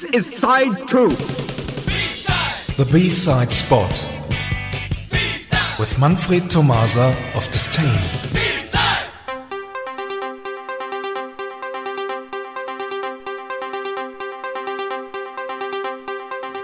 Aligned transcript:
This 0.00 0.12
is 0.14 0.34
side 0.38 0.88
two. 0.88 1.10
The 2.78 2.88
B-side 2.90 3.52
spot 3.52 3.92
with 5.78 5.98
Manfred 5.98 6.48
Tomasa 6.48 7.14
of 7.34 7.46
Disdain. 7.52 7.84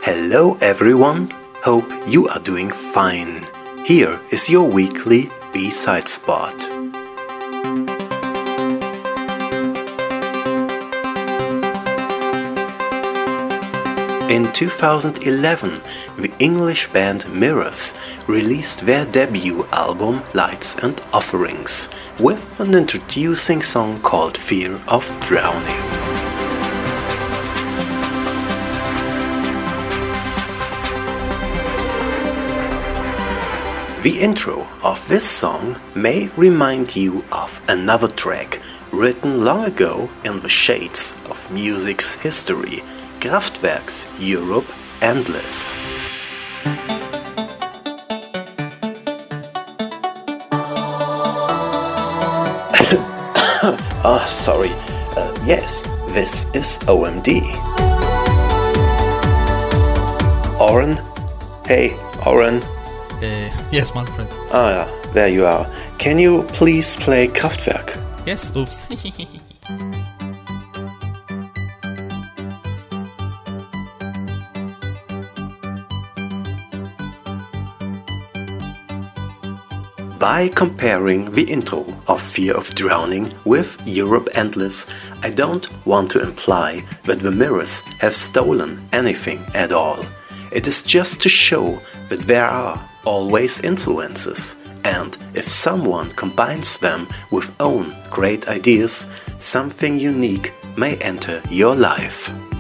Hello 0.03 0.57
everyone, 0.63 1.29
hope 1.63 1.93
you 2.09 2.29
are 2.29 2.41
doing 2.41 2.71
fine. 2.71 3.45
Here 3.85 4.19
is 4.31 4.49
your 4.49 4.67
weekly 4.67 5.31
B-side 5.53 6.09
spot. 6.09 6.76
In 14.29 14.53
2011, 14.53 15.81
the 16.19 16.33
English 16.41 16.89
band 16.89 17.33
Mirrors 17.33 17.95
released 18.27 18.85
their 18.85 19.05
debut 19.05 19.65
album 19.71 20.21
Lights 20.35 20.75
and 20.81 21.01
Offerings 21.13 21.89
with 22.19 22.59
an 22.59 22.75
introducing 22.75 23.63
song 23.63 24.01
called 24.01 24.37
Fear 24.37 24.81
of 24.89 25.09
Drowning. 25.21 25.81
The 34.03 34.19
intro 34.21 34.67
of 34.83 35.07
this 35.07 35.25
song 35.25 35.79
may 35.95 36.31
remind 36.37 36.97
you 36.97 37.25
of 37.31 37.61
another 37.69 38.09
track 38.09 38.61
written 38.91 39.45
long 39.45 39.65
ago 39.65 40.09
in 40.25 40.41
the 40.41 40.49
shades 40.49 41.17
of 41.31 41.49
music's 41.53 42.15
history, 42.15 42.83
Kraftwerk's 43.27 44.07
Europe 44.21 44.73
Endless. 45.03 45.73
Ah, 54.05 54.25
sorry. 54.29 54.71
Uh, 55.17 55.35
yes, 55.45 55.83
this 56.15 56.47
is 56.55 56.79
OMD. 56.87 57.43
Oren? 60.61 60.97
Hey, 61.67 61.97
Oren. 62.25 62.63
Uh, 62.63 63.51
yes, 63.73 63.93
Manfred. 63.93 64.29
Ah, 64.53 64.71
yeah, 64.71 65.13
there 65.13 65.29
you 65.29 65.45
are. 65.45 65.67
Can 65.99 66.21
you 66.21 66.45
please 66.55 66.95
play 66.95 67.27
Kraftwerk? 67.27 67.99
Yes, 68.25 68.55
oops. 68.55 68.87
By 80.19 80.49
comparing 80.49 81.31
the 81.33 81.45
intro 81.45 81.85
of 82.09 82.23
Fear 82.23 82.57
of 82.57 82.75
Drowning 82.75 83.35
with 83.45 83.77
Europe 83.87 84.31
Endless, 84.33 84.89
I 85.23 85.29
don't 85.29 85.69
want 85.85 86.11
to 86.13 86.23
imply 86.23 86.85
that 87.05 87.21
the 87.21 87.31
mirrors 87.31 87.81
have 88.01 88.15
stolen 88.15 88.81
anything 88.93 89.45
at 89.55 89.73
all. 89.73 90.03
It 90.53 90.67
is 90.67 90.83
just 90.83 91.23
to 91.23 91.29
show 91.29 91.83
that 92.09 92.21
there 92.21 92.47
are 92.47 92.83
always 93.05 93.61
influences, 93.61 94.57
and 94.85 95.19
if 95.35 95.49
someone 95.49 96.11
combines 96.13 96.79
them 96.79 97.09
with 97.31 97.55
own 97.61 97.95
great 98.11 98.49
ideas, 98.49 99.11
something 99.39 100.01
unique 100.01 100.55
may 100.79 100.97
enter 100.97 101.43
your 101.51 101.75
life. 101.75 102.56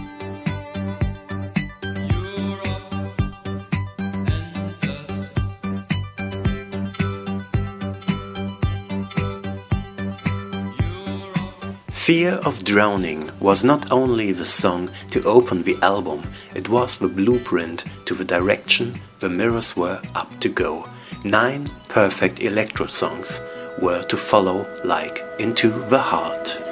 Fear 12.06 12.34
of 12.44 12.62
Drowning 12.62 13.33
was 13.41 13.65
not 13.65 13.91
only 13.91 14.31
the 14.31 14.44
song 14.44 14.91
to 15.11 15.25
open 15.25 15.65
the 15.65 15.77
album, 15.83 16.22
it 16.55 16.69
was 16.69 16.99
the 16.99 17.09
blueprint 17.09 17.83
to 18.05 18.15
the 18.15 18.25
direction 18.25 19.00
the 19.19 19.28
mirrors 19.28 19.77
were 19.77 20.00
up 20.15 20.31
to 20.39 20.49
go. 20.49 20.89
Nine 21.25 21.67
perfect 21.89 22.44
electro 22.44 22.87
songs 22.87 23.41
were 23.83 24.05
to 24.05 24.17
follow 24.17 24.72
like 24.84 25.25
Into 25.41 25.69
the 25.69 25.99
Heart. 25.99 26.66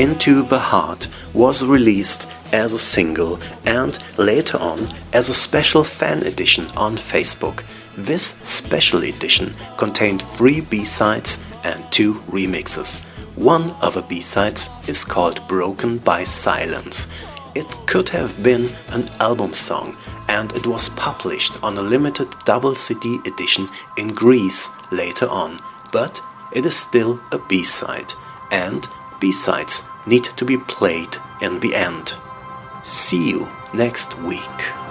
Into 0.00 0.42
the 0.42 0.58
Heart 0.58 1.06
was 1.34 1.64
released 1.64 2.28
as 2.52 2.72
a 2.72 2.78
single 2.78 3.38
and 3.64 3.96
later 4.18 4.58
on 4.58 4.88
as 5.12 5.28
a 5.28 5.34
special 5.34 5.84
fan 5.84 6.24
edition 6.24 6.66
on 6.76 6.96
Facebook. 6.96 7.62
This 7.96 8.34
special 8.42 9.04
edition 9.04 9.54
contained 9.76 10.22
three 10.22 10.60
B-sides 10.60 11.40
and 11.62 11.92
two 11.92 12.14
remixes. 12.28 12.98
One 13.36 13.70
of 13.82 13.94
the 13.94 14.02
B-sides 14.02 14.68
is 14.88 15.04
called 15.04 15.46
Broken 15.46 15.98
by 15.98 16.24
Silence. 16.24 17.06
It 17.54 17.66
could 17.86 18.08
have 18.08 18.42
been 18.42 18.74
an 18.88 19.08
album 19.20 19.54
song 19.54 19.96
and 20.26 20.50
it 20.56 20.66
was 20.66 20.88
published 20.88 21.62
on 21.62 21.78
a 21.78 21.82
limited 21.82 22.34
double 22.44 22.74
CD 22.74 23.20
edition 23.26 23.68
in 23.96 24.08
Greece 24.08 24.68
later 24.90 25.28
on, 25.28 25.60
but 25.92 26.20
it 26.52 26.66
is 26.66 26.76
still 26.76 27.20
a 27.30 27.38
B-side 27.38 28.12
and 28.50 28.84
B-sides 29.24 29.84
need 30.04 30.24
to 30.36 30.44
be 30.44 30.58
played 30.58 31.16
in 31.40 31.60
the 31.60 31.74
end. 31.74 32.12
See 32.82 33.30
you 33.30 33.48
next 33.72 34.18
week. 34.18 34.83